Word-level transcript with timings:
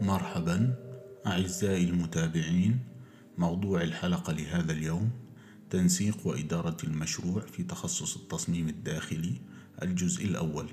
مرحبا 0.00 0.74
أعزائي 1.26 1.84
المتابعين 1.84 2.78
موضوع 3.38 3.82
الحلقة 3.82 4.32
لهذا 4.32 4.72
اليوم 4.72 5.10
تنسيق 5.70 6.26
وإدارة 6.26 6.76
المشروع 6.84 7.40
في 7.40 7.62
تخصص 7.62 8.16
التصميم 8.16 8.68
الداخلي 8.68 9.40
الجزء 9.82 10.24
الأول. 10.24 10.66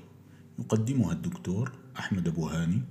يقدمها 0.58 1.12
الدكتور 1.12 1.72
أحمد 1.98 2.28
أبو 2.28 2.46
هاني 2.46 2.82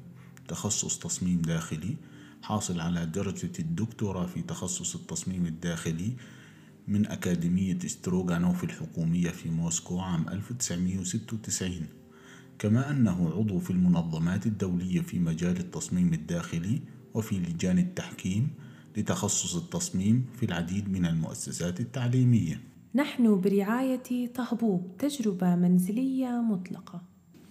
تخصص 0.48 1.00
تصميم 1.00 1.42
داخلي 1.42 1.96
حاصل 2.42 2.80
على 2.80 3.06
درجة 3.06 3.52
الدكتوراه 3.60 4.26
في 4.26 4.42
تخصص 4.42 4.96
التصميم 4.96 5.46
الداخلي 5.46 6.14
من 6.88 7.08
أكاديمية 7.08 7.80
ستروغانوف 7.80 8.64
الحكومية 8.64 9.30
في 9.30 9.50
موسكو 9.50 10.00
عام 10.00 10.30
1996 10.30 11.88
كما 12.64 12.92
أنه 12.92 13.32
عضو 13.36 13.60
في 13.60 13.72
المنظمات 13.72 14.46
الدولية 14.46 15.02
في 15.02 15.20
مجال 15.20 15.58
التصميم 15.58 16.14
الداخلي 16.14 16.82
وفي 17.14 17.36
لجان 17.36 17.78
التحكيم 17.78 18.48
لتخصص 18.98 19.56
التصميم 19.56 20.26
في 20.40 20.46
العديد 20.46 20.92
من 20.92 21.06
المؤسسات 21.06 21.80
التعليمية. 21.80 22.62
نحن 22.96 23.42
برعاية 23.42 24.28
طهبوب 24.36 24.98
تجربة 25.00 25.56
منزلية 25.56 26.42
مطلقة. 26.42 27.02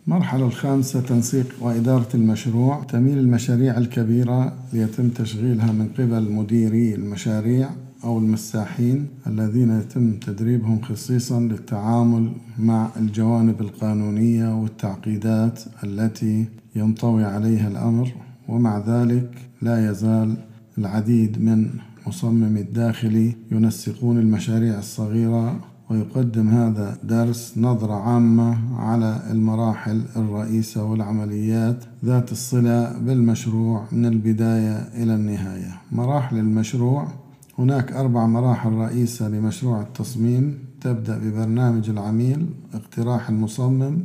المرحلة 0.06 0.46
الخامسة 0.46 1.00
تنسيق 1.00 1.46
وإدارة 1.60 2.08
المشروع. 2.14 2.84
تميل 2.84 3.18
المشاريع 3.18 3.78
الكبيرة 3.78 4.58
ليتم 4.72 5.08
تشغيلها 5.08 5.72
من 5.72 5.88
قبل 5.88 6.32
مديري 6.32 6.94
المشاريع. 6.94 7.70
أو 8.04 8.18
المساحين 8.18 9.08
الذين 9.26 9.70
يتم 9.80 10.12
تدريبهم 10.12 10.82
خصيصا 10.82 11.40
للتعامل 11.40 12.32
مع 12.58 12.88
الجوانب 12.96 13.60
القانونية 13.60 14.62
والتعقيدات 14.62 15.62
التي 15.84 16.44
ينطوي 16.76 17.24
عليها 17.24 17.68
الأمر 17.68 18.12
ومع 18.48 18.78
ذلك 18.78 19.30
لا 19.62 19.90
يزال 19.90 20.36
العديد 20.78 21.42
من 21.42 21.70
مصممي 22.06 22.60
الداخلي 22.60 23.34
ينسقون 23.52 24.18
المشاريع 24.18 24.78
الصغيرة 24.78 25.60
ويقدم 25.90 26.48
هذا 26.48 26.98
درس 27.02 27.58
نظرة 27.58 27.94
عامة 27.94 28.58
على 28.80 29.22
المراحل 29.30 30.02
الرئيسة 30.16 30.84
والعمليات 30.84 31.84
ذات 32.04 32.32
الصلة 32.32 32.98
بالمشروع 32.98 33.84
من 33.92 34.06
البداية 34.06 34.76
إلى 34.76 35.14
النهاية. 35.14 35.80
مراحل 35.92 36.38
المشروع 36.38 37.08
هناك 37.58 37.92
أربع 37.92 38.26
مراحل 38.26 38.72
رئيسة 38.72 39.28
لمشروع 39.28 39.82
التصميم. 39.82 40.58
تبدأ 40.80 41.18
ببرنامج 41.18 41.90
العميل 41.90 42.46
اقتراح 42.74 43.28
المصمم 43.28 43.98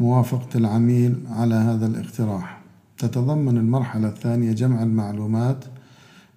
موافقة 0.00 0.48
العميل 0.54 1.16
على 1.30 1.54
هذا 1.54 1.86
الاقتراح. 1.86 2.60
تتضمن 2.98 3.56
المرحلة 3.56 4.08
الثانية 4.08 4.52
جمع 4.52 4.82
المعلومات 4.82 5.64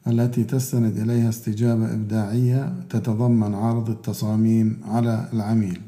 التي 0.08 0.44
تستند 0.44 0.98
إليها 0.98 1.30
استجابة 1.30 1.94
إبداعية 1.94 2.74
تتضمن 2.90 3.56
عرض 3.56 3.90
التصاميم 3.90 4.78
على 4.88 5.30
العميل. 5.34 5.81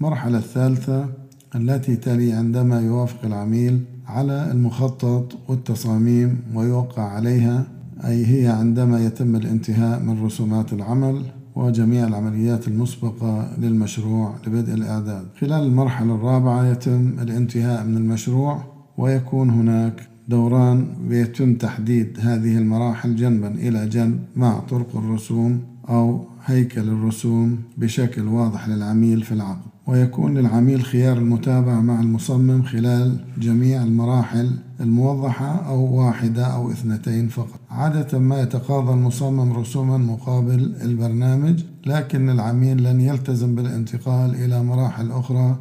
المرحلة 0.00 0.38
الثالثة 0.38 1.08
التي 1.54 1.96
تلي 1.96 2.32
عندما 2.32 2.80
يوافق 2.80 3.24
العميل 3.24 3.84
على 4.06 4.50
المخطط 4.50 5.38
والتصاميم 5.48 6.40
ويوقع 6.54 7.02
عليها 7.02 7.66
أي 8.04 8.26
هي 8.26 8.48
عندما 8.48 9.04
يتم 9.04 9.36
الانتهاء 9.36 10.00
من 10.00 10.24
رسومات 10.24 10.72
العمل 10.72 11.22
وجميع 11.54 12.06
العمليات 12.06 12.68
المسبقة 12.68 13.48
للمشروع 13.58 14.34
لبدء 14.46 14.74
الإعداد. 14.74 15.26
خلال 15.40 15.62
المرحلة 15.62 16.14
الرابعة 16.14 16.66
يتم 16.66 17.14
الانتهاء 17.22 17.84
من 17.84 17.96
المشروع 17.96 18.62
ويكون 18.98 19.50
هناك 19.50 20.08
دوران 20.28 20.86
ويتم 21.08 21.54
تحديد 21.54 22.18
هذه 22.20 22.58
المراحل 22.58 23.16
جنبا 23.16 23.48
إلى 23.48 23.86
جنب 23.86 24.18
مع 24.36 24.58
طرق 24.58 24.96
الرسوم 24.96 25.69
أو 25.90 26.24
هيكل 26.44 26.88
الرسوم 26.88 27.58
بشكل 27.78 28.26
واضح 28.26 28.68
للعميل 28.68 29.22
في 29.22 29.32
العقد. 29.32 29.70
ويكون 29.86 30.38
للعميل 30.38 30.82
خيار 30.82 31.18
المتابعة 31.18 31.80
مع 31.80 32.00
المصمم 32.00 32.62
خلال 32.62 33.16
جميع 33.38 33.82
المراحل 33.82 34.50
الموضحة 34.80 35.66
أو 35.66 35.80
واحدة 36.00 36.46
أو 36.46 36.70
اثنتين 36.70 37.28
فقط. 37.28 37.60
عادة 37.70 38.18
ما 38.18 38.40
يتقاضى 38.40 38.92
المصمم 38.92 39.52
رسوما 39.52 39.98
مقابل 39.98 40.76
البرنامج 40.82 41.62
لكن 41.86 42.30
العميل 42.30 42.82
لن 42.82 43.00
يلتزم 43.00 43.54
بالانتقال 43.54 44.34
إلى 44.34 44.62
مراحل 44.62 45.10
أخرى 45.10 45.58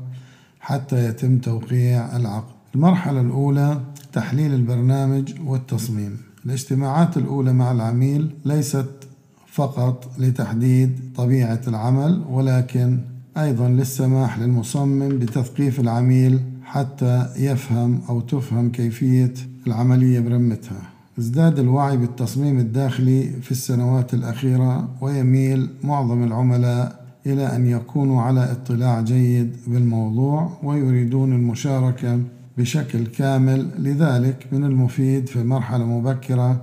حتى 0.60 1.06
يتم 1.06 1.38
توقيع 1.38 2.18
العقد. 2.18 2.54
المرحلة 2.76 3.22
الأولى 3.22 3.82
تحليل 4.14 4.54
البرنامج 4.54 5.34
والتصميم. 5.46 6.18
الاجتماعات 6.46 7.18
الأولى 7.18 7.54
مع 7.54 7.72
العميل 7.72 8.36
ليست 8.46 9.09
فقط 9.52 10.12
لتحديد 10.18 11.00
طبيعة 11.16 11.62
العمل 11.68 12.22
ولكن 12.30 13.00
أيضا 13.38 13.70
للسماح 13.70 14.40
للمصمم 14.40 15.10
بتثقيف 15.10 15.80
العميل 15.80 16.40
حتى 16.64 17.26
يفهم 17.38 18.02
أو 18.10 18.20
تفهم 18.22 18.72
كيفية 18.72 19.34
العملية 19.68 20.20
برمتها. 20.20 20.82
ازداد 21.20 21.60
الوعي 21.60 21.98
بالتصميم 21.98 22.60
الداخلي 22.60 23.24
في 23.42 23.52
السنوات 23.52 24.14
الأخيرة 24.14 24.90
ويميل 25.02 25.70
معظم 25.84 26.24
العملاء 26.24 27.06
إلى 27.26 27.56
أن 27.56 27.68
يكونوا 27.68 28.22
على 28.22 28.52
اطلاع 28.52 29.02
جيد 29.02 29.56
بالموضوع 29.68 30.52
ويريدون 30.64 31.34
المشاركة 31.34 32.20
بشكل 32.58 33.06
كامل 33.06 33.68
لذلك 33.78 34.48
من 34.52 34.64
المفيد 34.64 35.28
في 35.28 35.44
مرحلة 35.44 35.86
مبكرة 35.86 36.62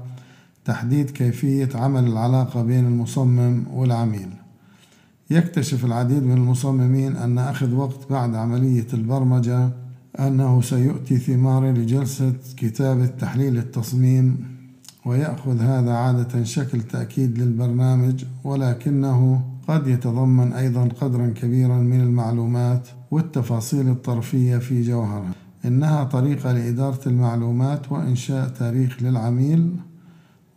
تحديد 0.67 1.11
كيفية 1.11 1.69
عمل 1.75 2.07
العلاقة 2.07 2.63
بين 2.63 2.87
المصمم 2.87 3.65
والعميل. 3.75 4.29
يكتشف 5.31 5.85
العديد 5.85 6.23
من 6.23 6.37
المصممين 6.37 7.17
أن 7.17 7.39
أخذ 7.39 7.75
وقت 7.75 8.11
بعد 8.11 8.35
عملية 8.35 8.87
البرمجة 8.95 9.71
أنه 10.19 10.63
سيؤتي 10.63 11.19
ثمار 11.19 11.73
لجلسة 11.73 12.33
كتابة 12.57 13.07
تحليل 13.07 13.59
التصميم 13.59 14.37
ويأخذ 15.05 15.61
هذا 15.61 15.93
عادة 15.93 16.45
شكل 16.45 16.83
تأكيد 16.83 17.39
للبرنامج 17.39 18.25
ولكنه 18.45 19.45
قد 19.69 19.87
يتضمن 19.87 20.53
أيضا 20.53 20.89
قدرا 21.01 21.27
كبيرا 21.27 21.79
من 21.79 22.01
المعلومات 22.01 22.89
والتفاصيل 23.11 23.89
الطرفية 23.89 24.59
في 24.59 24.83
جوهرها. 24.83 25.33
إنها 25.65 26.05
طريقة 26.05 26.53
لإدارة 26.53 27.01
المعلومات 27.09 27.93
وإنشاء 27.93 28.49
تاريخ 28.49 29.03
للعميل 29.03 29.77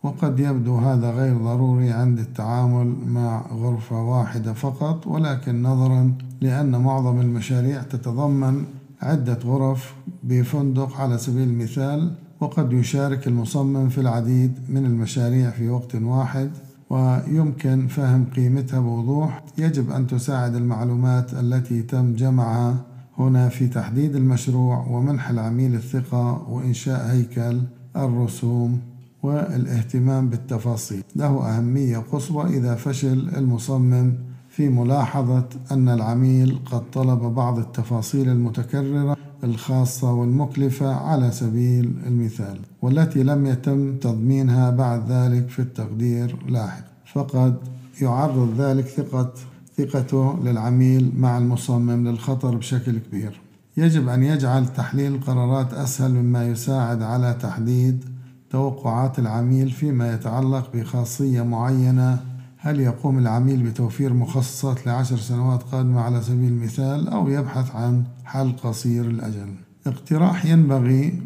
وقد 0.02 0.40
يبدو 0.40 0.76
هذا 0.76 1.10
غير 1.10 1.36
ضروري 1.36 1.90
عند 1.90 2.18
التعامل 2.18 2.94
مع 3.06 3.46
غرفة 3.52 4.02
واحدة 4.02 4.52
فقط 4.52 5.06
ولكن 5.06 5.62
نظرا 5.62 6.12
لأن 6.40 6.80
معظم 6.80 7.20
المشاريع 7.20 7.82
تتضمن 7.82 8.64
عدة 9.02 9.38
غرف 9.44 9.94
بفندق 10.22 11.00
على 11.00 11.18
سبيل 11.18 11.48
المثال 11.48 12.14
وقد 12.40 12.72
يشارك 12.72 13.26
المصمم 13.26 13.88
في 13.88 14.00
العديد 14.00 14.52
من 14.68 14.86
المشاريع 14.86 15.50
في 15.50 15.68
وقت 15.68 15.94
واحد 15.94 16.50
ويمكن 16.90 17.86
فهم 17.86 18.24
قيمتها 18.36 18.80
بوضوح. 18.80 19.42
يجب 19.58 19.90
أن 19.90 20.06
تساعد 20.06 20.54
المعلومات 20.54 21.34
التي 21.34 21.82
تم 21.82 22.14
جمعها 22.14 22.76
هنا 23.18 23.48
في 23.48 23.66
تحديد 23.68 24.16
المشروع 24.16 24.86
ومنح 24.90 25.30
العميل 25.30 25.74
الثقة 25.74 26.50
وإنشاء 26.50 27.10
هيكل 27.10 27.60
الرسوم. 27.96 28.80
والاهتمام 29.22 30.28
بالتفاصيل. 30.28 31.02
له 31.16 31.56
أهمية 31.56 31.98
قصوى 31.98 32.46
إذا 32.46 32.74
فشل 32.74 33.30
المصمم 33.36 34.14
في 34.48 34.68
ملاحظة 34.68 35.48
أن 35.70 35.88
العميل 35.88 36.58
قد 36.66 36.90
طلب 36.90 37.18
بعض 37.18 37.58
التفاصيل 37.58 38.28
المتكررة 38.28 39.16
الخاصة 39.44 40.12
والمكلفة 40.12 40.94
على 40.94 41.30
سبيل 41.30 41.92
المثال 42.06 42.58
والتي 42.82 43.22
لم 43.22 43.46
يتم 43.46 43.96
تضمينها 43.96 44.70
بعد 44.70 45.10
ذلك 45.10 45.48
في 45.48 45.58
التقدير 45.58 46.36
لاحق. 46.48 46.84
فقد 47.12 47.56
يعرض 48.02 48.54
ذلك 48.58 48.84
ثقة 48.86 49.32
ثقته 49.78 50.38
للعميل 50.44 51.12
مع 51.16 51.38
المصمم 51.38 52.08
للخطر 52.08 52.56
بشكل 52.56 52.98
كبير. 52.98 53.40
يجب 53.76 54.08
أن 54.08 54.22
يجعل 54.22 54.66
تحليل 54.68 55.14
القرارات 55.14 55.74
أسهل 55.74 56.10
مما 56.10 56.46
يساعد 56.46 57.02
على 57.02 57.36
تحديد 57.42 58.04
توقعات 58.50 59.18
العميل 59.18 59.70
فيما 59.70 60.14
يتعلق 60.14 60.70
بخاصية 60.74 61.42
معينة؟ 61.42 62.18
هل 62.56 62.80
يقوم 62.80 63.18
العميل 63.18 63.62
بتوفير 63.62 64.12
مخصصات 64.12 64.86
لعشر 64.86 65.16
سنوات 65.16 65.62
قادمة 65.62 66.00
على 66.00 66.22
سبيل 66.22 66.52
المثال 66.52 67.08
أو 67.08 67.28
يبحث 67.28 67.76
عن 67.76 68.04
حل 68.24 68.56
قصير 68.64 69.04
الأجل 69.04 69.54
اقتراح 69.86 70.46
ينبغي 70.46 71.22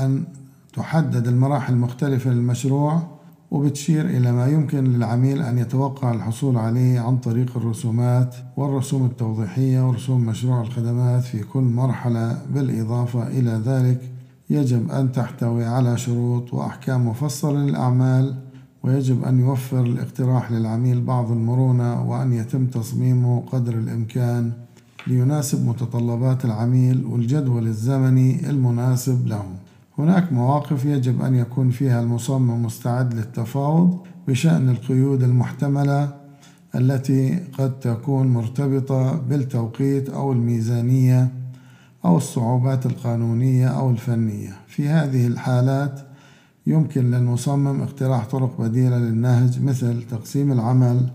أن 0.00 0.24
تحدد 0.72 1.28
المراحل 1.28 1.72
المختلفة 1.72 2.30
للمشروع 2.30 3.02
وبتشير 3.50 4.06
إلى 4.06 4.32
ما 4.32 4.46
يمكن 4.46 4.84
للعميل 4.84 5.42
أن 5.42 5.58
يتوقع 5.58 6.12
الحصول 6.12 6.56
عليه 6.56 7.00
عن 7.00 7.16
طريق 7.16 7.56
الرسومات 7.56 8.34
والرسوم 8.56 9.06
التوضيحية 9.06 9.88
ورسوم 9.88 10.26
مشروع 10.26 10.60
الخدمات 10.60 11.22
في 11.22 11.42
كل 11.42 11.62
مرحلة 11.62 12.42
بالإضافة 12.54 13.26
إلى 13.26 13.50
ذلك 13.50 14.17
يجب 14.50 14.90
أن 14.90 15.12
تحتوي 15.12 15.64
على 15.64 15.98
شروط 15.98 16.54
وأحكام 16.54 17.08
مفصلة 17.08 17.58
للأعمال 17.58 18.34
ويجب 18.82 19.24
أن 19.24 19.40
يوفر 19.40 19.80
الاقتراح 19.80 20.52
للعميل 20.52 21.00
بعض 21.04 21.30
المرونة 21.30 22.10
وأن 22.10 22.32
يتم 22.32 22.66
تصميمه 22.66 23.42
قدر 23.52 23.74
الإمكان 23.74 24.52
ليناسب 25.06 25.66
متطلبات 25.66 26.44
العميل 26.44 27.04
والجدول 27.06 27.66
الزمني 27.66 28.50
المناسب 28.50 29.26
له. 29.26 29.44
هناك 29.98 30.32
مواقف 30.32 30.84
يجب 30.84 31.22
أن 31.22 31.34
يكون 31.34 31.70
فيها 31.70 32.00
المصمم 32.00 32.64
مستعد 32.64 33.14
للتفاوض 33.14 33.98
بشأن 34.28 34.68
القيود 34.68 35.22
المحتملة 35.22 36.14
التي 36.74 37.38
قد 37.58 37.80
تكون 37.80 38.26
مرتبطة 38.26 39.16
بالتوقيت 39.16 40.08
أو 40.10 40.32
الميزانية 40.32 41.37
أو 42.04 42.16
الصعوبات 42.16 42.86
القانونية 42.86 43.68
أو 43.68 43.90
الفنية. 43.90 44.56
في 44.66 44.88
هذه 44.88 45.26
الحالات 45.26 46.00
يمكن 46.66 47.10
للمصمم 47.10 47.80
اقتراح 47.82 48.26
طرق 48.26 48.60
بديلة 48.60 48.98
للنهج 48.98 49.62
مثل 49.62 50.02
تقسيم 50.10 50.52
العمل 50.52 51.08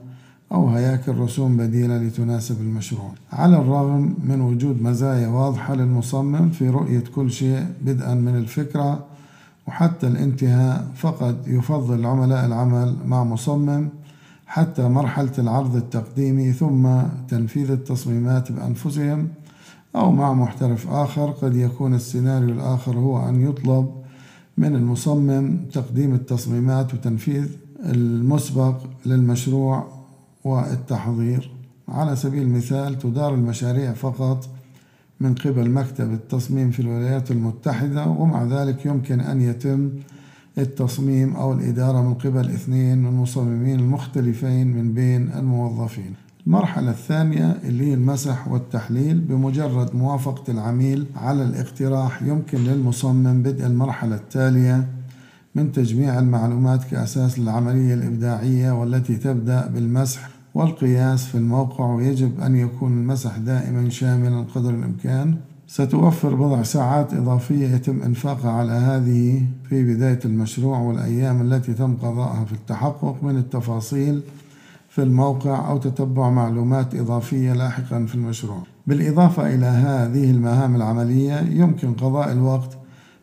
أو 0.52 0.70
هياكل 0.70 1.18
رسوم 1.18 1.58
بديلة 1.58 1.98
لتناسب 1.98 2.62
المشروع. 2.62 3.12
على 3.34 3.58
الرغم 3.58 4.16
من 4.24 4.42
وجود 4.42 4.82
مزايا 4.82 5.28
واضحة 5.28 5.76
للمصمم 5.76 6.50
في 6.50 6.70
رؤية 6.70 7.04
كل 7.16 7.32
شيء 7.32 7.66
بدءا 7.82 8.14
من 8.14 8.36
الفكرة 8.36 9.06
وحتى 9.68 10.08
الانتهاء 10.08 10.88
فقد 10.96 11.38
يفضل 11.48 12.00
العملاء 12.00 12.46
العمل 12.46 12.96
مع 13.06 13.24
مصمم 13.24 13.90
حتى 14.48 14.88
مرحلة 14.88 15.32
العرض 15.38 15.76
التقديمي 15.76 16.54
ثم 16.54 16.88
تنفيذ 17.28 17.72
التصميمات 17.72 18.52
بأنفسهم 18.52 19.28
أو 19.96 20.12
مع 20.12 20.34
محترف 20.34 20.92
آخر 20.92 21.32
قد 21.32 21.56
يكون 21.56 21.94
السيناريو 21.94 22.50
الآخر 22.50 22.98
هو 22.98 23.30
أن 23.30 23.42
يطلب 23.42 23.90
من 24.58 24.76
المصمم 24.76 25.58
تقديم 25.74 26.14
التصميمات 26.14 26.94
وتنفيذ 26.94 27.48
المسبق 27.86 28.76
للمشروع 29.06 29.88
والتحضير. 30.44 31.52
على 31.90 32.16
سبيل 32.16 32.42
المثال 32.42 33.00
تدار 33.00 33.34
المشاريع 33.34 33.94
فقط 33.94 34.50
من 35.20 35.36
قبل 35.36 35.70
مكتب 35.70 36.14
التصميم 36.14 36.72
في 36.72 36.80
الولايات 36.80 37.32
المتحدة 37.32 38.08
ومع 38.08 38.44
ذلك 38.44 38.86
يمكن 38.86 39.20
أن 39.20 39.42
يتم 39.42 39.90
التصميم 40.58 41.36
أو 41.36 41.54
الإدارة 41.54 42.02
من 42.02 42.14
قبل 42.14 42.50
اثنين 42.50 42.98
من 42.98 43.08
المصممين 43.08 43.80
المختلفين 43.80 44.68
من 44.68 44.94
بين 44.94 45.32
الموظفين. 45.32 46.23
المرحلة 46.48 46.92
الثانية 46.92 47.58
اللي 47.64 47.90
هي 47.90 47.94
المسح 47.94 48.48
والتحليل 48.48 49.18
بمجرد 49.18 49.96
موافقة 49.96 50.52
العميل 50.52 51.06
على 51.16 51.44
الاقتراح 51.44 52.22
يمكن 52.22 52.58
للمصمم 52.58 53.44
بدء 53.44 53.66
المرحلة 53.66 54.16
التالية 54.16 54.88
من 55.56 55.72
تجميع 55.72 56.20
المعلومات 56.20 56.84
كأساس 56.84 57.40
للعملية 57.40 57.94
الإبداعية 57.94 58.72
والتي 58.72 59.16
تبدأ 59.16 59.68
بالمسح 59.68 60.30
والقياس 60.54 61.26
في 61.26 61.36
الموقع 61.36 61.86
ويجب 61.86 62.40
أن 62.40 62.56
يكون 62.56 62.92
المسح 62.92 63.38
دائما 63.38 63.90
شاملا 63.90 64.46
قدر 64.56 64.70
الإمكان. 64.70 65.36
ستوفر 65.68 66.36
بضع 66.36 66.64
ساعات 66.64 67.14
إضافية 67.14 67.68
يتم 67.68 68.02
إنفاقها 68.02 68.52
على 68.52 68.72
هذه 68.72 69.46
في 69.70 69.94
بداية 69.94 70.20
المشروع 70.26 70.80
والأيام 70.80 71.42
التي 71.42 71.74
تم 71.74 71.96
قضاءها 71.96 72.46
في 72.46 72.54
التحقق. 72.54 73.24
من 73.24 73.38
التفاصيل 73.38 74.22
في 74.94 75.04
الموقع 75.04 75.70
أو 75.70 75.78
تتبع 75.78 76.30
معلومات 76.30 76.96
إضافية 76.96 77.54
لاحقا 77.54 78.06
في 78.06 78.16
المشروع. 78.16 78.64
بالإضافة 78.88 79.56
إلى 79.56 79.66
هذه 79.66 80.32
المهام 80.32 80.76
العملية 80.76 81.40
يمكن 81.40 81.94
قضاء 81.94 82.32
الوقت 82.32 82.78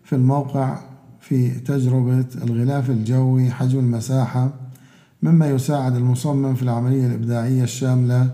في 0.05 0.17
الموقع 0.17 0.79
في 1.21 1.51
تجربة 1.51 2.25
الغلاف 2.43 2.91
الجوي 2.91 3.51
حجم 3.51 3.79
المساحة 3.79 4.51
مما 5.23 5.51
يساعد 5.51 5.97
المصمم 5.97 6.55
في 6.55 6.63
العملية 6.63 7.07
الإبداعية 7.07 7.63
الشاملة 7.63 8.31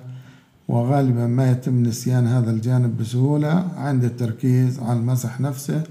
وغالبا 0.68 1.26
ما 1.26 1.50
يتم 1.50 1.82
نسيان 1.82 2.26
هذا 2.26 2.50
الجانب 2.50 2.98
بسهولة 2.98 3.68
عند 3.76 4.04
التركيز 4.04 4.80
على 4.80 4.98
المسح 4.98 5.40
نفسه 5.40 5.82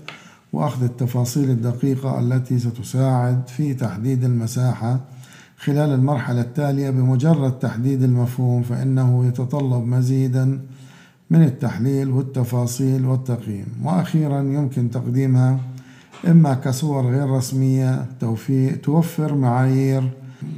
وأخذ 0.53 0.83
التفاصيل 0.83 1.49
الدقيقة 1.49 2.19
التي 2.19 2.59
ستساعد 2.59 3.47
في 3.47 3.73
تحديد 3.73 4.23
المساحة 4.23 4.99
خلال 5.57 5.89
المرحلة 5.89 6.41
التالية 6.41 6.89
بمجرد 6.89 7.59
تحديد 7.59 8.03
المفهوم 8.03 8.63
فإنه 8.63 9.25
يتطلب 9.25 9.85
مزيدا 9.85 10.61
من 11.29 11.43
التحليل 11.43 12.11
والتفاصيل 12.11 13.05
والتقييم. 13.05 13.65
وأخيرا 13.83 14.39
يمكن 14.39 14.91
تقديمها 14.91 15.59
إما 16.27 16.53
كصور 16.53 17.05
غير 17.05 17.29
رسمية 17.29 18.05
توفر 18.83 19.35
معايير 19.35 20.11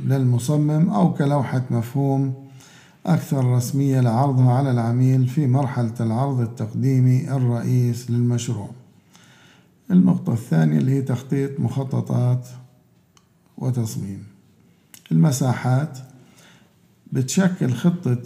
للمصمم 0.05 0.89
أو 0.89 1.13
كلوحة 1.13 1.61
مفهوم 1.71 2.33
أكثر 3.05 3.45
رسمية 3.45 4.01
لعرضها 4.01 4.53
على 4.53 4.71
العميل 4.71 5.27
في 5.27 5.47
مرحلة 5.47 5.93
العرض 5.99 6.39
التقديمي 6.39 7.31
الرئيس 7.35 8.11
للمشروع. 8.11 8.69
النقطة 9.91 10.33
الثانية 10.33 10.77
اللي 10.77 10.91
هي 10.91 11.01
تخطيط 11.01 11.59
مخططات 11.59 12.47
وتصميم. 13.57 14.36
المساحات 15.11 15.97
بتشكل 17.11 17.73
خطة 17.73 18.17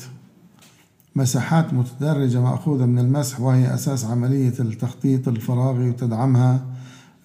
مساحات 1.16 1.74
متدرجة 1.74 2.42
مأخوذة 2.42 2.86
من 2.86 3.00
المسح 3.00 3.42
وهي 3.42 3.74
أساس 3.74 4.06
عملية 4.06 4.54
التخطيط 4.60 5.28
الفراغي 5.28 5.90
وتدعمها 5.90 6.66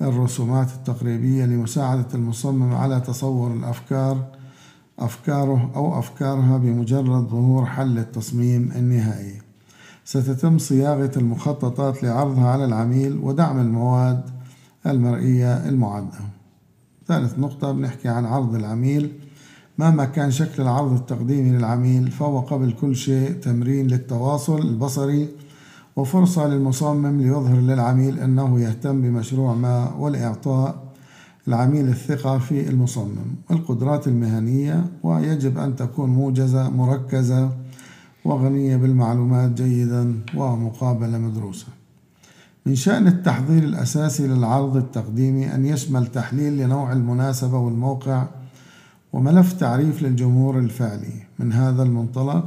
الرسومات 0.02 0.68
التقريبية 0.70 1.44
لمساعدة 1.44 2.06
المصمم 2.14 2.74
على 2.74 3.00
تصور 3.00 3.54
الأفكار 3.54 4.24
أفكاره 4.98 5.70
أو 5.76 5.98
أفكارها 5.98 6.58
بمجرد 6.58 7.28
ظهور 7.28 7.66
حل 7.66 7.98
التصميم 7.98 8.72
النهائي. 8.76 9.40
ستتم 10.04 10.58
صياغة 10.58 11.10
المخططات 11.16 12.02
لعرضها 12.02 12.48
على 12.48 12.64
العميل 12.64 13.18
ودعم 13.22 13.60
المواد 13.60 14.30
المرئية 14.86 15.68
المعدة. 15.68 16.18
ثالث 17.06 17.38
نقطة 17.38 17.72
بنحكي 17.72 18.08
عن 18.08 18.24
عرض 18.24 18.54
العميل 18.54 19.12
مهما 19.78 20.04
كان 20.04 20.30
شكل 20.30 20.62
العرض 20.62 20.92
التقديمي 20.92 21.58
للعميل 21.58 22.10
فهو 22.10 22.40
قبل 22.40 22.72
كل 22.72 22.96
شيء 22.96 23.32
تمرين 23.32 23.86
للتواصل 23.86 24.58
البصري 24.58 25.28
وفرصة 25.96 26.48
للمصمم 26.48 27.20
ليظهر 27.20 27.56
للعميل 27.56 28.18
أنه 28.18 28.60
يهتم 28.60 29.02
بمشروع 29.02 29.54
ما 29.54 29.94
والإعطاء 29.98 30.86
العميل 31.48 31.88
الثقة 31.88 32.38
في 32.38 32.68
المصمم. 32.70 33.34
القدرات 33.50 34.08
المهنية 34.08 34.84
ويجب 35.02 35.58
أن 35.58 35.76
تكون 35.76 36.10
موجزة 36.10 36.70
مركزة 36.70 37.50
وغنية 38.24 38.76
بالمعلومات 38.76 39.50
جيدا 39.50 40.14
ومقابلة 40.36 41.18
مدروسة. 41.18 41.66
من 42.66 42.74
شأن 42.74 43.06
التحضير 43.06 43.62
الأساسي 43.62 44.26
للعرض 44.26 44.76
التقديمي 44.76 45.54
أن 45.54 45.66
يشمل 45.66 46.06
تحليل 46.06 46.58
لنوع 46.58 46.92
المناسبة 46.92 47.58
والموقع 47.58 48.24
وملف 49.16 49.52
تعريف 49.52 50.02
للجمهور 50.02 50.58
الفعلي 50.58 51.12
من 51.38 51.52
هذا 51.52 51.82
المنطلق 51.82 52.44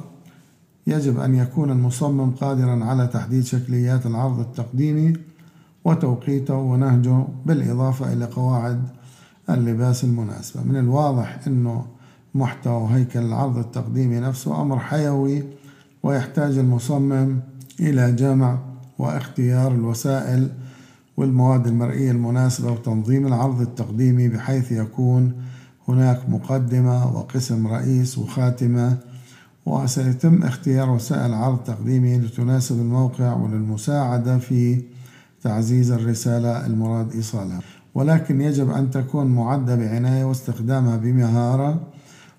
يجب 0.87 1.19
أن 1.19 1.35
يكون 1.35 1.71
المصمم 1.71 2.31
قادرا 2.31 2.85
على 2.85 3.07
تحديد 3.07 3.45
شكليات 3.45 4.05
العرض 4.05 4.39
التقديمي 4.39 5.13
وتوقيته 5.85 6.55
ونهجه 6.55 7.23
بالإضافة 7.45 8.13
إلى 8.13 8.25
قواعد 8.25 8.81
اللباس 9.49 10.03
المناسبة. 10.03 10.63
من 10.63 10.75
الواضح 10.75 11.39
أنه 11.47 11.85
محتوى 12.35 12.89
هيكل 12.91 13.19
العرض 13.19 13.57
التقديمي 13.57 14.19
نفسه 14.19 14.61
أمر 14.61 14.79
حيوي 14.79 15.43
ويحتاج 16.03 16.57
المصمم 16.57 17.39
إلى 17.79 18.11
جمع 18.11 18.57
واختيار 18.99 19.71
الوسائل 19.71 20.49
والمواد 21.17 21.67
المرئية 21.67 22.11
المناسبة 22.11 22.71
وتنظيم 22.71 23.27
العرض 23.27 23.61
التقديمي 23.61 24.27
بحيث 24.27 24.71
يكون 24.71 25.33
هناك 25.89 26.29
مقدمة 26.29 27.17
وقسم 27.17 27.67
رئيس 27.67 28.17
وخاتمة 28.17 28.97
وسيتم 29.65 30.43
اختيار 30.43 30.89
وسائل 30.89 31.33
عرض 31.33 31.57
تقديمي 31.57 32.17
لتناسب 32.17 32.75
الموقع 32.79 33.33
وللمساعدة 33.33 34.37
في 34.37 34.81
تعزيز 35.43 35.91
الرسالة 35.91 36.65
المراد 36.65 37.11
إيصالها 37.13 37.59
ولكن 37.95 38.41
يجب 38.41 38.71
أن 38.71 38.91
تكون 38.91 39.27
معدة 39.27 39.75
بعناية 39.75 40.25
واستخدامها 40.25 40.97
بمهارة 40.97 41.81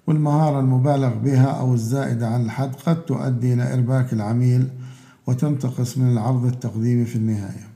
والمهارة 0.06 0.60
المبالغ 0.60 1.14
بها 1.14 1.46
أو 1.46 1.74
الزائدة 1.74 2.28
عن 2.28 2.44
الحد 2.44 2.70
قد 2.86 3.04
تؤدي 3.04 3.54
إلى 3.54 3.74
إرباك 3.74 4.12
العميل 4.12 4.68
وتنتقص 5.26 5.98
من 5.98 6.12
العرض 6.12 6.46
التقديمي 6.46 7.04
في 7.04 7.16
النهاية. 7.16 7.70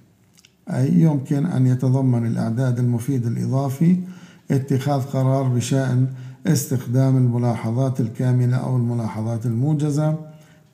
أي 0.71 0.93
يمكن 0.93 1.47
أن 1.47 1.67
يتضمن 1.67 2.27
الإعداد 2.27 2.79
المفيد 2.79 3.27
الإضافي 3.27 3.97
اتخاذ 4.51 5.03
قرار 5.03 5.49
بشأن 5.49 6.07
استخدام 6.47 7.17
الملاحظات 7.17 8.01
الكاملة 8.01 8.57
أو 8.57 8.77
الملاحظات 8.77 9.47
الموجزة 9.47 10.17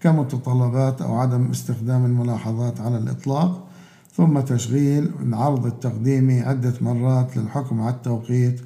كمتطلبات 0.00 1.02
أو 1.02 1.14
عدم 1.14 1.50
استخدام 1.50 2.04
الملاحظات 2.04 2.80
على 2.80 2.98
الإطلاق 2.98 3.66
ثم 4.16 4.40
تشغيل 4.40 5.10
العرض 5.22 5.66
التقديمي 5.66 6.40
عدة 6.40 6.72
مرات 6.80 7.36
للحكم 7.36 7.80
على 7.80 7.94
التوقيت 7.94 8.60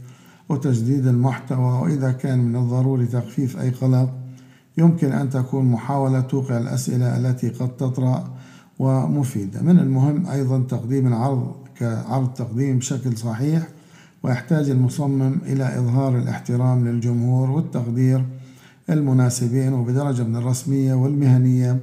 وتجديد 0.49 1.07
المحتوى 1.07 1.83
وإذا 1.83 2.13
كان 2.13 2.39
من 2.39 2.57
الضروري 2.57 3.07
تخفيف 3.07 3.61
أي 3.61 3.71
قلق 3.71 4.11
يمكن 4.79 5.13
أن 5.13 5.31
تكون 5.31 5.65
محاولة 5.65 6.21
توقع 6.21 6.59
الأسئلة 6.59 7.17
التي 7.17 7.49
قد 7.49 7.77
تطرأ 7.77 8.35
ومفيدة. 8.79 9.63
من 9.63 9.79
المهم 9.79 10.27
أيضا 10.27 10.65
تقديم 10.69 11.07
العرض 11.07 11.53
كعرض 11.79 12.29
تقديم 12.35 12.79
بشكل 12.79 13.17
صحيح 13.17 13.69
ويحتاج 14.25 14.71
المصمم 14.71 15.39
إلى 15.47 15.79
إظهار 15.79 16.19
الاحترام 16.19 16.89
للجمهور 16.89 17.51
والتقدير 17.51 18.25
المناسبين 18.91 19.73
وبدرجة 19.73 20.23
من 20.23 20.37
الرسمية 20.37 20.95
والمهنية 20.95 21.81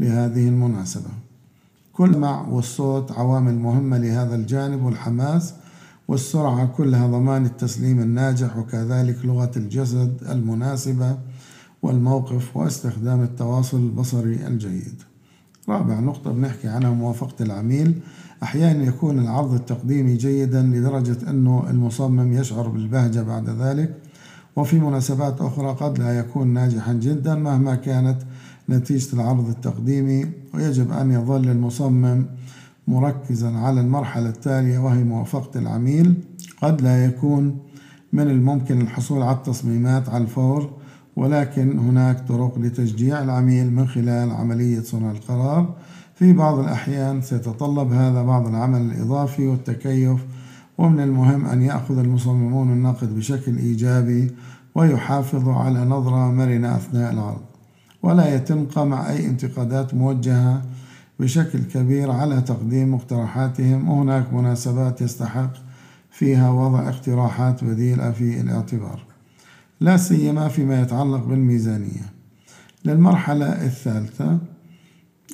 لهذه 0.00 0.48
المناسبة. 0.48 1.10
كل 1.92 2.18
مع 2.18 2.48
والصوت 2.48 3.12
عوامل 3.12 3.54
مهمة 3.54 3.98
لهذا 3.98 4.34
الجانب 4.34 4.82
والحماس 4.82 5.54
والسرعة 6.08 6.66
كلها 6.66 7.06
ضمان 7.06 7.46
التسليم 7.46 8.00
الناجح 8.00 8.56
وكذلك 8.56 9.24
لغة 9.24 9.50
الجسد 9.56 10.22
المناسبة 10.30 11.18
والموقف 11.82 12.56
واستخدام 12.56 13.22
التواصل 13.22 13.76
البصري 13.76 14.46
الجيد. 14.46 15.02
رابع 15.68 16.00
نقطة 16.00 16.32
بنحكي 16.32 16.68
عنها 16.68 16.90
موافقة 16.90 17.44
العميل 17.44 18.00
أحيانا 18.42 18.84
يكون 18.84 19.18
العرض 19.18 19.54
التقديمي 19.54 20.16
جيدا 20.16 20.62
لدرجة 20.62 21.30
أنه 21.30 21.64
المصمم 21.70 22.32
يشعر 22.32 22.68
بالبهجة 22.68 23.20
بعد 23.22 23.50
ذلك 23.50 23.94
وفي 24.56 24.78
مناسبات 24.78 25.40
أخرى 25.40 25.68
قد 25.80 25.98
لا 25.98 26.18
يكون 26.18 26.48
ناجحا 26.48 26.92
جدا 26.92 27.34
مهما 27.34 27.74
كانت 27.74 28.18
نتيجة 28.68 29.14
العرض 29.14 29.48
التقديمي 29.48 30.26
ويجب 30.54 30.92
أن 30.92 31.10
يظل 31.10 31.48
المصمم 31.48 32.26
مركزا 32.88 33.50
على 33.50 33.80
المرحلة 33.80 34.28
التالية 34.28 34.78
وهي 34.78 35.04
موافقة 35.04 35.60
العميل. 35.60 36.14
قد 36.62 36.80
لا 36.80 37.04
يكون 37.04 37.58
من 38.12 38.30
الممكن 38.30 38.80
الحصول 38.80 39.22
على 39.22 39.36
التصميمات 39.36 40.08
على 40.08 40.24
الفور 40.24 40.70
ولكن 41.16 41.78
هناك 41.78 42.28
طرق 42.28 42.58
لتشجيع 42.58 43.22
العميل 43.22 43.72
من 43.72 43.88
خلال 43.88 44.30
عملية 44.30 44.80
صنع 44.80 45.10
القرار. 45.10 45.74
في 46.22 46.32
بعض 46.32 46.58
الأحيان 46.58 47.22
سيتطلب 47.22 47.92
هذا 47.92 48.22
بعض 48.22 48.46
العمل 48.46 48.80
الإضافي 48.80 49.46
والتكيف 49.46 50.20
ومن 50.78 51.00
المهم 51.00 51.46
أن 51.46 51.62
يأخذ 51.62 51.98
المصممون 51.98 52.70
النقد 52.70 53.16
بشكل 53.16 53.56
إيجابي 53.56 54.30
ويحافظوا 54.74 55.54
على 55.54 55.84
نظرة 55.84 56.30
مرنة 56.30 56.76
أثناء 56.76 57.12
العرض. 57.12 57.40
ولا 58.02 58.34
يتم 58.34 58.66
قمع 58.66 59.10
أي 59.10 59.26
انتقادات 59.26 59.94
موجهة 59.94 60.62
بشكل 61.20 61.58
كبير 61.58 62.10
على 62.10 62.40
تقديم 62.40 62.94
مقترحاتهم 62.94 63.88
وهناك 63.88 64.32
مناسبات 64.32 65.00
يستحق 65.00 65.52
فيها 66.10 66.50
وضع 66.50 66.88
اقتراحات 66.88 67.64
بديلة 67.64 68.10
في 68.10 68.40
الاعتبار. 68.40 69.04
لا 69.80 69.96
سيما 69.96 70.48
فيما 70.48 70.82
يتعلق 70.82 71.24
بالميزانية. 71.24 72.12
للمرحلة 72.84 73.46
الثالثة 73.46 74.51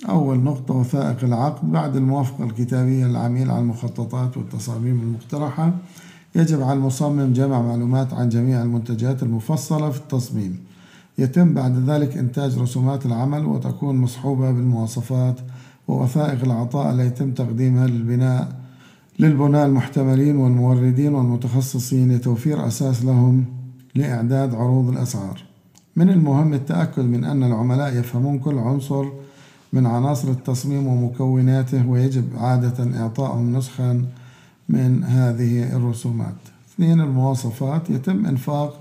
أول 0.08 0.38
نقطة 0.38 0.74
وثائق 0.74 1.24
العقد. 1.24 1.72
بعد 1.72 1.96
الموافقة 1.96 2.44
الكتابية 2.44 3.06
للعميل 3.06 3.50
على 3.50 3.60
المخططات 3.60 4.36
والتصاميم 4.36 5.00
المقترحة 5.00 5.72
يجب 6.34 6.62
على 6.62 6.72
المصمم 6.72 7.32
جمع 7.32 7.62
معلومات 7.62 8.12
عن 8.14 8.28
جميع 8.28 8.62
المنتجات 8.62 9.22
المفصلة 9.22 9.90
في 9.90 9.98
التصميم. 9.98 10.58
يتم 11.18 11.54
بعد 11.54 11.90
ذلك 11.90 12.16
إنتاج 12.16 12.58
رسومات 12.58 13.06
العمل 13.06 13.46
وتكون 13.46 13.96
مصحوبة 13.96 14.50
بالمواصفات 14.50 15.40
ووثائق 15.88 16.44
العطاء 16.44 16.92
التي 16.92 17.06
يتم 17.06 17.32
تقديمها 17.32 17.86
للبناء 17.86 18.48
للبناء 19.18 19.66
المحتملين 19.66 20.36
والموردين 20.36 21.14
والمتخصصين 21.14 22.12
لتوفير 22.12 22.66
أساس 22.66 23.04
لهم 23.04 23.44
لإعداد 23.94 24.54
عروض 24.54 24.88
الأسعار. 24.88 25.42
من 25.96 26.10
المهم 26.10 26.54
التأكد 26.54 27.04
من 27.04 27.24
أن 27.24 27.42
العملاء 27.42 27.96
يفهمون 27.96 28.38
كل 28.38 28.58
عنصر 28.58 29.06
من 29.72 29.86
عناصر 29.86 30.30
التصميم 30.30 30.86
ومكوناته 30.86 31.86
ويجب 31.88 32.24
عادة 32.36 33.00
إعطائهم 33.00 33.56
نسخا 33.56 34.04
من 34.68 35.04
هذه 35.04 35.76
الرسومات. 35.76 36.36
اثنين 36.74 37.00
المواصفات. 37.00 37.90
يتم 37.90 38.26
إنفاق 38.26 38.80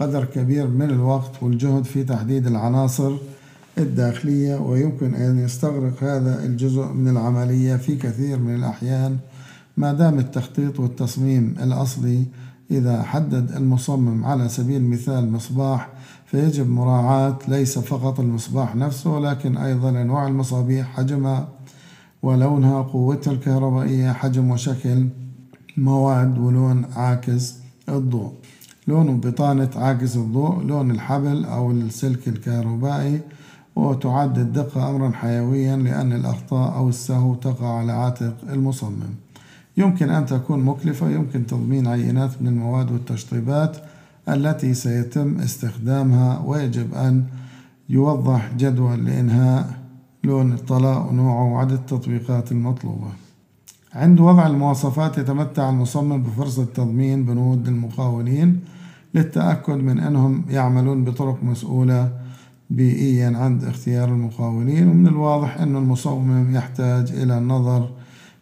قدر 0.00 0.24
كبير 0.24 0.66
من 0.66 0.90
الوقت 0.90 1.42
والجهد 1.42 1.84
في 1.84 2.04
تحديد 2.04 2.46
العناصر 2.46 3.12
الداخلية 3.78 4.56
ويمكن 4.56 5.14
أن 5.14 5.38
يستغرق 5.38 6.02
هذا 6.02 6.44
الجزء 6.44 6.84
من 6.84 7.08
العملية 7.08 7.76
في 7.76 7.96
كثير 7.96 8.38
من 8.38 8.54
الأحيان 8.54 9.16
ما 9.76 9.92
دام 9.92 10.18
التخطيط 10.18 10.80
والتصميم 10.80 11.54
الأصلي 11.62 12.24
إذا 12.72 13.02
حدد 13.02 13.52
المصمم 13.52 14.24
على 14.24 14.48
سبيل 14.48 14.76
المثال 14.76 15.32
مصباح 15.32 15.88
فيجب 16.26 16.70
مراعاة 16.70 17.38
ليس 17.48 17.78
فقط 17.78 18.20
المصباح 18.20 18.76
نفسه 18.76 19.10
ولكن 19.10 19.56
أيضا 19.56 19.90
أنواع 19.90 20.26
المصابيح 20.26 20.86
حجمها 20.96 21.48
ولونها 22.22 22.82
قوتها 22.82 23.32
الكهربائية 23.32 24.12
حجم 24.12 24.50
وشكل 24.50 25.08
مواد 25.76 26.38
ولون 26.38 26.84
عاكس 26.96 27.54
الضوء. 27.88 28.32
لون 28.88 29.20
بطانة 29.20 29.70
عاكس 29.76 30.16
الضوء 30.16 30.62
لون 30.62 30.90
الحبل 30.90 31.44
أو 31.44 31.70
السلك 31.70 32.28
الكهربائي 32.28 33.20
وتعد 33.76 34.38
الدقة 34.38 34.90
أمرا 34.90 35.10
حيويا 35.10 35.76
لأن 35.76 36.12
الأخطاء 36.12 36.76
أو 36.76 36.88
السهو 36.88 37.34
تقع 37.34 37.78
على 37.78 37.92
عاتق 37.92 38.34
المصمم. 38.52 39.14
يمكن 39.76 40.10
أن 40.10 40.26
تكون 40.26 40.64
مكلفة 40.64 41.10
يمكن 41.10 41.46
تضمين 41.46 41.86
عينات 41.86 42.42
من 42.42 42.48
المواد 42.48 42.92
والتشطيبات 42.92 43.76
التي 44.28 44.74
سيتم 44.74 45.38
استخدامها 45.38 46.42
ويجب 46.46 46.94
أن 46.94 47.24
يوضح 47.88 48.50
جدول 48.58 49.04
لإنهاء 49.04 49.78
لون 50.24 50.52
الطلاء 50.52 51.06
ونوعه 51.06 51.52
وعدد 51.52 51.72
التطبيقات 51.72 52.52
المطلوبة. 52.52 53.08
عند 53.94 54.20
وضع 54.20 54.46
المواصفات 54.46 55.18
يتمتع 55.18 55.70
المصمم 55.70 56.22
بفرصة 56.22 56.64
تضمين 56.64 57.24
بنود 57.24 57.68
المقاولين 57.68 58.60
للتأكد 59.14 59.74
من 59.76 59.98
أنهم 60.00 60.44
يعملون 60.50 61.04
بطرق 61.04 61.44
مسؤولة 61.44 62.10
بيئيا 62.70 63.36
عند 63.36 63.64
اختيار 63.64 64.08
المقاولين 64.08 64.88
ومن 64.88 65.06
الواضح 65.06 65.60
أن 65.60 65.76
المصمم 65.76 66.54
يحتاج 66.54 67.12
إلى 67.12 67.38
النظر 67.38 67.90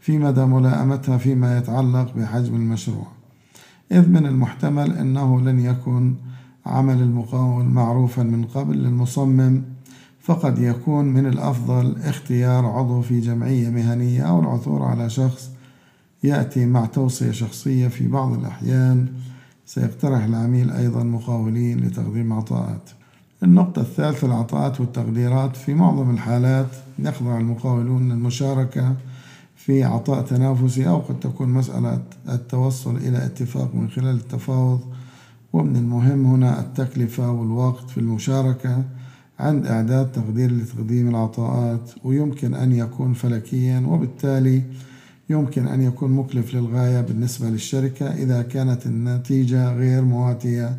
في 0.00 0.18
مدى 0.18 0.44
ملائمتها 0.44 1.18
فيما 1.18 1.58
يتعلق 1.58 2.14
بحجم 2.16 2.54
المشروع. 2.54 3.06
إذ 3.92 4.08
من 4.08 4.26
المحتمل 4.26 4.92
أنه 4.92 5.40
لن 5.40 5.60
يكون 5.60 6.16
عمل 6.66 7.02
المقاول 7.02 7.64
معروفا 7.64 8.22
من 8.22 8.44
قبل 8.44 8.76
للمصمم 8.76 9.62
فقد 10.20 10.58
يكون 10.58 11.04
من 11.04 11.26
الأفضل 11.26 11.96
اختيار 12.04 12.66
عضو 12.66 13.00
في 13.00 13.20
جمعية 13.20 13.68
مهنية 13.68 14.22
أو 14.22 14.40
العثور 14.40 14.82
على 14.82 15.10
شخص 15.10 15.50
يأتي 16.24 16.66
مع 16.66 16.86
توصية 16.86 17.30
شخصية 17.30 17.88
في 17.88 18.08
بعض 18.08 18.32
الأحيان. 18.32 19.06
سيقترح 19.66 20.24
العميل 20.24 20.70
أيضا 20.70 21.02
مقاولين 21.02 21.80
لتقديم 21.80 22.32
عطاءات. 22.32 22.90
النقطة 23.42 23.80
الثالثة 23.80 24.26
العطاءات 24.26 24.80
والتقديرات. 24.80 25.56
في 25.56 25.74
معظم 25.74 26.10
الحالات 26.10 26.68
يخضع 26.98 27.38
المقاولون 27.38 28.08
للمشاركة 28.08 28.94
في 29.64 29.84
عطاء 29.84 30.22
تنافسي 30.22 30.88
أو 30.88 30.98
قد 30.98 31.20
تكون 31.20 31.48
مسألة 31.48 32.02
التوصل 32.28 32.96
إلى 32.96 33.24
اتفاق 33.26 33.74
من 33.74 33.88
خلال 33.88 34.16
التفاوض. 34.16 34.80
ومن 35.52 35.76
المهم 35.76 36.26
هنا 36.26 36.60
التكلفة 36.60 37.30
والوقت 37.30 37.90
في 37.90 37.98
المشاركة 37.98 38.84
عند 39.38 39.66
إعداد 39.66 40.12
تقدير 40.12 40.52
لتقديم 40.52 41.08
العطاءات 41.08 41.90
ويمكن 42.04 42.54
أن 42.54 42.72
يكون 42.72 43.12
فلكيا 43.12 43.86
وبالتالي 43.88 44.62
يمكن 45.30 45.66
أن 45.66 45.82
يكون 45.82 46.12
مكلف 46.12 46.54
للغاية 46.54 47.00
بالنسبة 47.00 47.48
للشركة 47.48 48.06
إذا 48.06 48.42
كانت 48.42 48.86
النتيجة 48.86 49.74
غير 49.74 50.02
مواتية. 50.02 50.76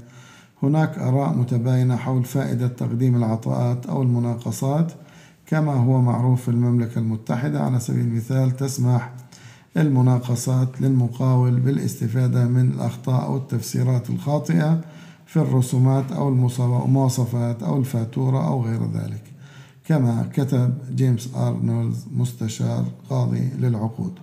هناك 0.63 0.97
آراء 0.97 1.33
متباينة 1.33 1.95
حول 1.95 2.23
فائدة 2.23 2.67
تقديم 2.67 3.15
العطاءات 3.15 3.85
أو 3.85 4.01
المناقصات. 4.01 4.91
كما 5.51 5.73
هو 5.73 6.01
معروف 6.01 6.41
في 6.41 6.47
المملكة 6.47 6.99
المتحدة 6.99 7.61
على 7.63 7.79
سبيل 7.79 8.05
المثال 8.05 8.57
تسمح 8.57 9.13
المناقصات 9.77 10.81
للمقاول 10.81 11.59
بالاستفادة 11.59 12.45
من 12.45 12.71
الأخطاء 12.71 13.25
أو 13.25 13.37
التفسيرات 13.37 14.09
الخاطئة 14.09 14.81
في 15.25 15.37
الرسومات 15.37 16.11
أو 16.11 16.29
المواصفات 16.29 17.63
أو 17.63 17.77
الفاتورة 17.77 18.47
أو 18.47 18.65
غير 18.65 18.79
ذلك. 18.93 19.23
كما 19.87 20.29
كتب 20.33 20.73
جيمس 20.95 21.35
أرنولد 21.35 21.95
مستشار 22.11 22.85
قاضي 23.09 23.49
للعقود. 23.59 24.13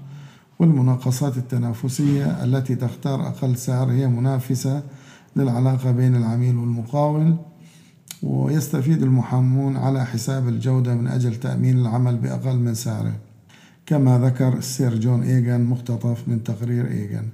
والمناقصات 0.58 1.36
التنافسية 1.36 2.44
التي 2.44 2.74
تختار 2.74 3.28
أقل 3.28 3.56
سعر 3.56 3.90
هي 3.90 4.06
منافسة 4.06 4.82
للعلاقة 5.36 5.90
بين 5.90 6.16
العميل 6.16 6.56
والمقاول. 6.56 7.36
ويستفيد 8.22 9.02
المحامون 9.02 9.76
على 9.76 10.06
حساب 10.06 10.48
الجودة 10.48 10.94
من 10.94 11.06
أجل 11.06 11.34
تأمين 11.34 11.78
العمل 11.78 12.16
بأقل 12.16 12.56
من 12.56 12.74
سعره. 12.74 13.14
كما 13.86 14.18
ذكر 14.18 14.58
السير 14.58 14.94
جون 14.94 15.22
إيغان 15.22 15.64
مقتطف 15.64 16.28
من 16.28 16.42
تقرير 16.42 16.90
إيغان. 16.90 17.28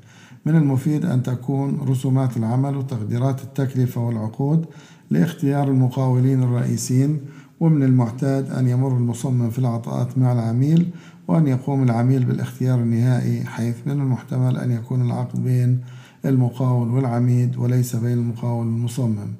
من 0.47 0.57
المفيد 0.57 1.05
أن 1.05 1.23
تكون 1.23 1.81
رسومات 1.88 2.37
العمل 2.37 2.76
وتقديرات 2.76 3.43
التكلفة 3.43 4.07
والعقود 4.07 4.67
لاختيار 5.11 5.69
المقاولين 5.69 6.43
الرئيسيين 6.43 7.21
ومن 7.61 7.83
المعتاد 7.83 8.50
أن 8.50 8.69
يمر 8.69 8.97
المصمم 8.97 9.50
في 9.50 9.59
العطاءات 9.59 10.19
مع 10.19 10.33
العميل 10.33 10.91
وأن 11.29 11.47
يقوم 11.47 11.83
العميل 11.83 12.25
بالاختيار 12.25 12.79
النهائي 12.79 13.45
حيث 13.45 13.76
من 13.87 13.93
المحتمل 13.93 14.57
أن 14.57 14.71
يكون 14.71 15.03
العقد 15.03 15.45
بين 15.45 15.81
المقاول 16.25 16.91
والعميد 16.91 17.57
وليس 17.57 17.97
بين 17.97 18.19
المقاول 18.19 18.67
والمصمم. 18.67 19.33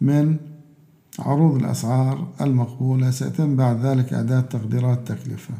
من 0.00 0.36
عروض 1.18 1.54
الأسعار 1.54 2.26
المقبولة 2.40 3.10
سيتم 3.10 3.56
بعد 3.56 3.86
ذلك 3.86 4.12
إعداد 4.12 4.48
تقديرات 4.48 5.08
تكلفة. 5.08 5.54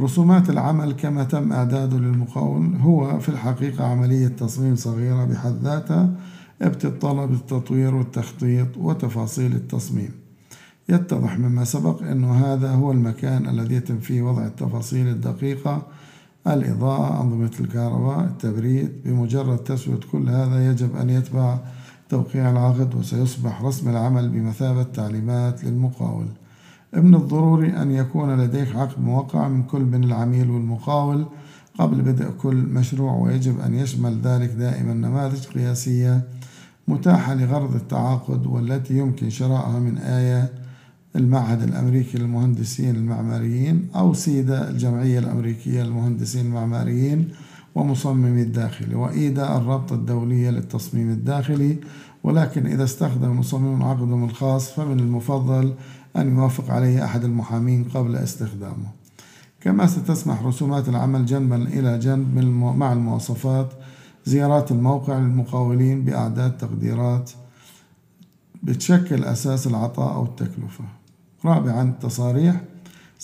رسومات 0.00 0.50
العمل 0.50 0.92
كما 0.92 1.24
تم 1.24 1.52
إعداده 1.52 1.96
للمقاول 1.96 2.76
هو 2.76 3.18
في 3.18 3.28
الحقيقة 3.28 3.84
عملية 3.84 4.28
تصميم 4.28 4.76
صغيرة 4.76 5.24
بحد 5.24 5.54
ذاتها 5.62 6.10
بتتطلب 6.60 7.32
التطوير 7.32 7.94
والتخطيط 7.94 8.76
وتفاصيل 8.76 9.52
التصميم. 9.52 10.10
يتضح 10.88 11.38
مما 11.38 11.64
سبق 11.64 12.02
أنه 12.02 12.32
هذا 12.32 12.70
هو 12.70 12.92
المكان 12.92 13.48
الذي 13.48 13.74
يتم 13.74 13.98
فيه 14.00 14.22
وضع 14.22 14.46
التفاصيل 14.46 15.08
الدقيقة 15.08 15.82
الإضاءة 16.46 17.22
أنظمة 17.22 17.50
الكهرباء 17.60 18.24
التبريد. 18.24 18.92
بمجرد 19.04 19.58
تسوية 19.58 20.00
كل 20.12 20.28
هذا 20.28 20.70
يجب 20.70 20.96
أن 20.96 21.10
يتبع 21.10 21.58
توقيع 22.14 22.50
العقد 22.50 22.94
وسيصبح 22.94 23.62
رسم 23.62 23.88
العمل 23.88 24.28
بمثابة 24.28 24.82
تعليمات 24.82 25.64
للمقاول. 25.64 26.26
من 26.92 27.14
الضروري 27.14 27.82
أن 27.82 27.90
يكون 27.90 28.40
لديك 28.40 28.76
عقد 28.76 29.02
موقع 29.02 29.48
من 29.48 29.62
كل 29.62 29.80
من 29.80 30.04
العميل 30.04 30.50
والمقاول 30.50 31.26
قبل 31.78 32.02
بدء 32.02 32.30
كل 32.30 32.56
مشروع 32.56 33.12
ويجب 33.12 33.60
أن 33.60 33.74
يشمل 33.74 34.20
ذلك 34.20 34.50
دائما 34.50 34.94
نماذج 34.94 35.46
قياسية 35.46 36.22
متاحة 36.88 37.34
لغرض 37.34 37.74
التعاقد 37.74 38.46
والتي 38.46 38.98
يمكن 38.98 39.30
شرائها 39.30 39.78
من 39.78 39.98
آية 39.98 40.52
المعهد 41.16 41.62
الأمريكي 41.62 42.18
للمهندسين 42.18 42.96
المعماريين 42.96 43.88
أو 43.96 44.14
سيدا 44.14 44.70
الجمعية 44.70 45.18
الأمريكية 45.18 45.82
للمهندسين 45.82 46.46
المعماريين 46.46 47.28
ومصممي 47.74 48.42
الداخلي 48.42 48.94
وإيدا 48.94 49.56
الرابطة 49.56 49.94
الدولية 49.94 50.50
للتصميم 50.50 51.10
الداخلي. 51.10 51.76
ولكن 52.24 52.66
إذا 52.66 52.84
استخدم 52.84 53.30
المصمم 53.30 53.82
عقدهم 53.82 54.24
الخاص 54.24 54.70
فمن 54.70 55.00
المفضل 55.00 55.74
أن 56.16 56.36
يوافق 56.36 56.70
عليه 56.70 57.04
أحد 57.04 57.24
المحامين 57.24 57.84
قبل 57.84 58.16
استخدامه. 58.16 58.86
كما 59.60 59.86
ستسمح 59.86 60.42
رسومات 60.42 60.88
العمل 60.88 61.26
جنبا 61.26 61.56
إلى 61.56 61.98
جنب 61.98 62.38
مع 62.76 62.92
المواصفات 62.92 63.72
زيارات 64.24 64.70
الموقع 64.70 65.18
للمقاولين 65.18 66.04
بأعداد 66.04 66.56
تقديرات 66.56 67.30
بتشكل 68.62 69.24
أساس 69.24 69.66
العطاء 69.66 70.14
أو 70.14 70.24
التكلفة. 70.24 70.84
رابعا 71.44 71.82
التصاريح 71.82 72.60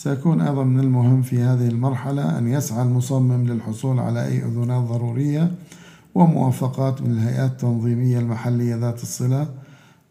سيكون 0.03 0.41
أيضا 0.41 0.63
من 0.63 0.79
المهم 0.79 1.21
في 1.21 1.41
هذه 1.41 1.67
المرحلة 1.67 2.37
أن 2.37 2.47
يسعى 2.47 2.81
المصمم 2.81 3.47
للحصول 3.47 3.99
على 3.99 4.25
أي 4.25 4.45
أذونات 4.45 4.83
ضرورية 4.83 5.51
وموافقات 6.15 7.01
من 7.01 7.11
الهيئات 7.11 7.51
التنظيمية 7.51 8.19
المحلية 8.19 8.75
ذات 8.75 9.03
الصلة 9.03 9.47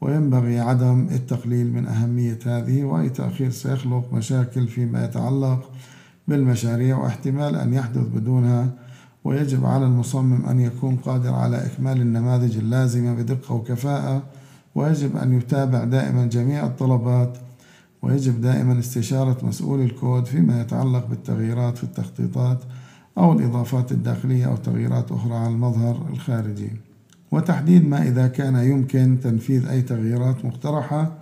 وينبغي 0.01 0.61
عدم 0.61 1.07
التقليل 1.11 1.73
من 1.73 1.87
أهمية 1.87 2.39
هذه 2.47 2.85
وأي 2.85 3.09
تأخير 3.09 3.51
سيخلق 3.51 4.13
مشاكل 4.13 4.69
فيما 4.69 5.05
يتعلق 5.05 5.71
بالمشاريع 6.29 6.99
واحتمال 6.99 7.57
أن 7.57 7.75
يحدث 7.75 8.07
بدونها 8.15 8.69
ويجب 9.25 9.67
على 9.67 9.85
المصمم 9.85 10.47
أن 10.47 10.61
يكون 10.61 10.97
قادر 10.97 11.35
على 11.35 11.67
إكمال 11.67 12.01
النماذج 12.01 12.57
اللازمة 12.57 13.15
بدقة 13.15 13.55
وكفاءة 13.55 14.23
ويجب 14.75 15.17
أن 15.17 15.33
يتابع 15.33 15.85
دائما 15.85 16.27
جميع 16.27 16.67
الطلبات 16.67 17.39
ويجب 18.03 18.41
دائما 18.41 18.79
استشارة 18.79 19.39
مسؤول 19.43 19.81
الكود 19.81 20.27
فيما 20.27 20.61
يتعلق 20.61 21.07
بالتغييرات 21.07 21.79
في 21.79 21.85
التخطيطات 21.85 22.59
أو 23.19 23.33
الإضافات 23.33 23.93
الداخلية 23.93 24.47
أو 24.47 24.57
تغييرات 24.57 25.13
أخرى 25.13 25.35
على 25.35 25.49
المظهر 25.49 26.07
الخارجي. 26.13 26.71
وتحديد 27.33 27.89
ما 27.89 28.03
إذا 28.03 28.29
كان 28.29 28.57
يمكن 28.57 29.19
تنفيذ 29.23 29.69
أي 29.69 29.83
تغييرات 29.83 30.45
مقترحة 30.45 31.13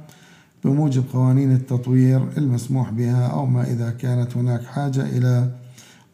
بموجب 0.64 1.04
قوانين 1.12 1.52
التطوير 1.52 2.28
المسموح 2.38 2.90
بها 2.90 3.26
أو 3.26 3.46
ما 3.46 3.64
إذا 3.64 3.90
كانت 3.90 4.36
هناك 4.36 4.64
حاجة 4.64 5.02
إلى 5.02 5.50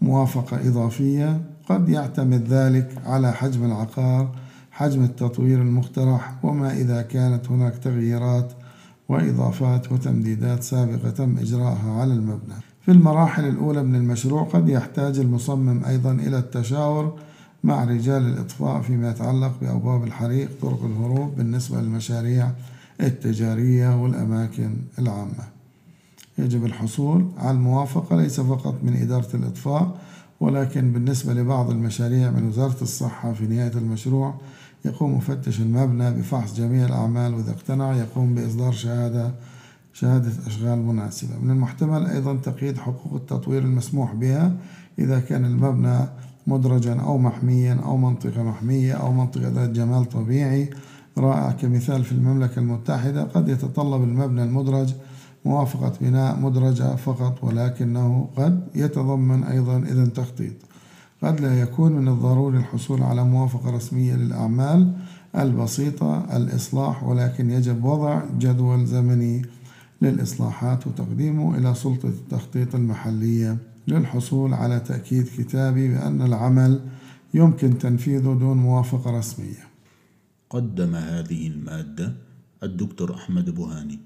موافقة 0.00 0.68
إضافية. 0.68 1.40
قد 1.68 1.88
يعتمد 1.88 2.48
ذلك 2.48 2.92
على 3.07 3.33
حجم 3.33 3.64
العقار 3.64 4.31
حجم 4.70 5.05
التطوير 5.05 5.62
المقترح 5.62 6.35
وما 6.42 6.72
إذا 6.72 7.03
كانت 7.03 7.50
هناك 7.50 7.79
تغييرات 7.79 8.53
وإضافات 9.09 9.93
وتمديدات 9.93 10.62
سابقة 10.62 11.11
تم 11.11 11.38
إجراءها 11.38 11.93
على 12.01 12.12
المبنى. 12.12 12.55
في 12.85 12.90
المراحل 12.90 13.49
الأولى 13.49 13.83
من 13.83 13.95
المشروع 13.95 14.43
قد 14.43 14.69
يحتاج 14.69 15.19
المصمم 15.19 15.85
أيضا 15.85 16.12
إلى 16.12 16.38
التشاور 16.38 17.19
مع 17.64 17.85
رجال 17.85 18.23
الإطفاء 18.23 18.83
فيما 18.83 19.11
يتعلق 19.11 19.53
بأبواب 19.61 20.05
الحريق 20.05 20.49
طرق 20.62 20.85
الهروب 20.85 21.37
بالنسبة 21.37 21.81
للمشاريع 21.81 22.51
التجارية 23.01 24.03
والأماكن 24.03 24.71
العامة. 24.99 25.45
يجب 26.38 26.64
الحصول 26.64 27.27
على 27.38 27.51
الموافقة 27.51 28.17
ليس 28.17 28.40
فقط 28.40 28.75
من 28.83 28.97
إدارة 28.97 29.37
الإطفاء 29.37 29.99
ولكن 30.40 30.93
بالنسبة 30.93 31.35
لبعض 31.35 31.71
المشاريع 31.71 32.31
من 32.31 32.49
وزارة 32.49 32.83
الصحة 32.83 33.33
في 33.33 33.47
نهاية 33.47 33.73
المشروع 33.75 34.35
يقوم 34.85 35.16
مفتش 35.16 35.61
المبنى 35.61 36.11
بفحص 36.11 36.57
جميع 36.57 36.87
الأعمال 36.87 37.35
وإذا 37.35 37.51
اقتنع 37.51 37.97
يقوم 37.97 38.35
بإصدار 38.35 38.73
شهادة 38.73 39.35
شهادة 39.92 40.33
أشغال 40.47 40.79
مناسبة. 40.79 41.38
من 41.38 41.51
المحتمل 41.51 42.07
أيضا 42.07 42.37
تقييد 42.37 42.79
حقوق 42.79 43.14
التطوير 43.14 43.62
المسموح 43.62 44.14
بها 44.14 44.53
إذا 44.99 45.20
كان 45.20 45.44
المبنى 45.44 45.99
مدرجا 46.47 47.01
أو 47.01 47.18
محميا 47.18 47.81
أو 47.85 47.97
منطقة 47.97 48.42
محمية 48.42 48.92
أو 48.92 49.12
منطقة 49.12 49.49
ذات 49.49 49.70
جمال 49.70 50.09
طبيعي. 50.09 50.70
رائع 51.18 51.51
كمثال 51.51 52.05
في 52.05 52.12
المملكة 52.12 52.59
المتحدة 52.59 53.23
قد 53.23 53.49
يتطلب 53.49 54.03
المبنى 54.03 54.42
المدرج 54.42 54.94
موافقة 55.44 55.92
بناء 56.01 56.40
مدرجة 56.40 56.97
فقط 56.97 57.44
ولكنه 57.44 58.29
قد 58.37 58.68
يتضمن 58.75 59.44
أيضا 59.44 59.79
إذن 59.79 60.12
تخطيط. 60.12 60.55
قد 61.25 61.41
لا 61.41 61.61
يكون 61.61 61.93
من 61.93 62.09
الضروري 62.09 62.59
الحصول 62.59 63.03
على 63.03 63.25
موافقة 63.25 63.71
رسمية 63.71 64.15
للأعمال 64.15 64.93
البسيطة 65.37 66.37
الإصلاح 66.37 67.05
ولكن 67.05 67.51
يجب 67.51 67.85
وضع 67.85 68.25
جدول 68.39 68.87
زمني 68.87 69.43
للإصلاحات 70.03 70.87
وتقديمه 70.87 71.59
إلى 71.59 71.75
سلطة 71.75 72.09
التخطيط 72.09 72.75
المحلية 72.75 73.59
للحصول 73.89 74.55
على 74.55 74.81
تأكيد 74.81 75.29
كتابي 75.39 75.89
بأن 75.89 76.23
العمل 76.23 76.81
يمكن 77.35 77.79
تنفيذه 77.79 78.23
دون 78.41 78.57
موافقة 78.57 79.19
رسمية. 79.19 79.69
قدم 80.51 80.95
هذه 80.95 81.47
المادة 81.47 82.13
الدكتور 82.63 83.15
أحمد 83.15 83.51
بوهاني. 83.51 83.99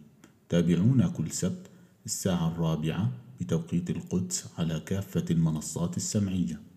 تابعونا 0.49 1.09
كل 1.09 1.31
سبت 1.31 1.67
الساعة 2.07 2.49
الرابعة 2.49 3.09
بتوقيت 3.41 3.91
القدس 3.91 4.47
على 4.59 4.81
كافة 4.87 5.25
المنصات 5.31 5.97
السمعية. 5.97 6.68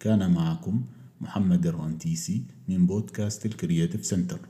كان 0.00 0.34
معكم 0.34 0.82
محمد 1.20 1.66
الرنتيسي 1.66 2.44
من 2.68 2.86
بودكاست 2.86 3.46
ال 3.46 3.53
Creative 3.53 4.06
Center. 4.06 4.40